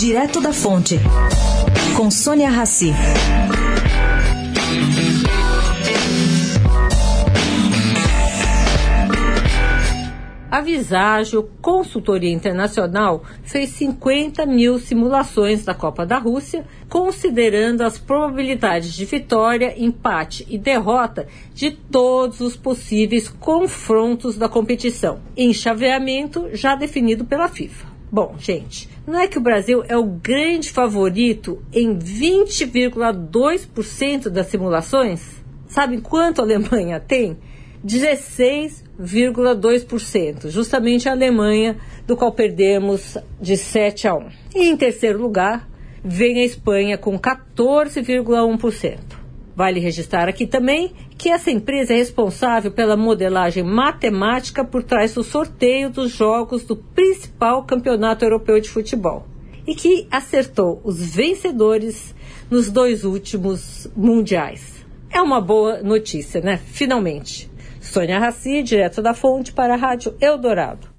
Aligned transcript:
Direto 0.00 0.40
da 0.40 0.50
Fonte, 0.50 0.98
com 1.94 2.10
Sônia 2.10 2.48
Rassi. 2.48 2.90
A 10.50 10.62
Visagio 10.62 11.50
Consultoria 11.60 12.32
Internacional 12.32 13.22
fez 13.42 13.68
50 13.72 14.46
mil 14.46 14.78
simulações 14.78 15.66
da 15.66 15.74
Copa 15.74 16.06
da 16.06 16.16
Rússia, 16.16 16.64
considerando 16.88 17.82
as 17.82 17.98
probabilidades 17.98 18.94
de 18.94 19.04
vitória, 19.04 19.74
empate 19.76 20.46
e 20.48 20.56
derrota 20.56 21.28
de 21.52 21.72
todos 21.72 22.40
os 22.40 22.56
possíveis 22.56 23.28
confrontos 23.28 24.38
da 24.38 24.48
competição, 24.48 25.20
em 25.36 25.52
chaveamento 25.52 26.48
já 26.54 26.74
definido 26.74 27.26
pela 27.26 27.48
FIFA. 27.48 27.89
Bom, 28.12 28.34
gente, 28.38 28.88
não 29.06 29.20
é 29.20 29.28
que 29.28 29.38
o 29.38 29.40
Brasil 29.40 29.84
é 29.86 29.96
o 29.96 30.02
grande 30.04 30.70
favorito 30.70 31.62
em 31.72 31.96
20,2% 31.96 34.28
das 34.28 34.48
simulações? 34.48 35.40
Sabem 35.68 36.00
quanto 36.00 36.40
a 36.40 36.44
Alemanha 36.44 36.98
tem? 36.98 37.38
16,2%, 37.86 40.50
justamente 40.50 41.08
a 41.08 41.12
Alemanha, 41.12 41.76
do 42.06 42.16
qual 42.16 42.32
perdemos 42.32 43.16
de 43.40 43.56
7 43.56 44.08
a 44.08 44.16
1. 44.16 44.26
E 44.56 44.68
em 44.68 44.76
terceiro 44.76 45.22
lugar, 45.22 45.70
vem 46.04 46.42
a 46.42 46.44
Espanha 46.44 46.98
com 46.98 47.16
14,1%. 47.16 48.98
Vale 49.60 49.78
registrar 49.78 50.26
aqui 50.26 50.46
também 50.46 50.90
que 51.18 51.28
essa 51.28 51.50
empresa 51.50 51.92
é 51.92 51.96
responsável 51.98 52.72
pela 52.72 52.96
modelagem 52.96 53.62
matemática 53.62 54.64
por 54.64 54.82
trás 54.82 55.12
do 55.12 55.22
sorteio 55.22 55.90
dos 55.90 56.10
jogos 56.10 56.64
do 56.64 56.74
principal 56.74 57.64
campeonato 57.64 58.24
europeu 58.24 58.58
de 58.58 58.70
futebol 58.70 59.26
e 59.66 59.74
que 59.74 60.08
acertou 60.10 60.80
os 60.82 61.14
vencedores 61.14 62.14
nos 62.50 62.70
dois 62.70 63.04
últimos 63.04 63.86
mundiais. 63.94 64.82
É 65.10 65.20
uma 65.20 65.42
boa 65.42 65.82
notícia, 65.82 66.40
né? 66.40 66.56
Finalmente. 66.56 67.50
Sônia 67.82 68.18
Raci, 68.18 68.62
direto 68.62 69.02
da 69.02 69.12
fonte 69.12 69.52
para 69.52 69.74
a 69.74 69.76
Rádio 69.76 70.16
Eldorado. 70.22 70.89